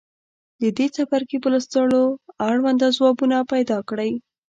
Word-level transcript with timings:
د 0.61 0.63
دې 0.77 0.87
څپرکي 0.95 1.37
په 1.41 1.49
لوستلو 1.53 2.01
اړونده 2.49 2.87
ځوابونه 2.97 3.37
پیداکړئ. 3.51 4.11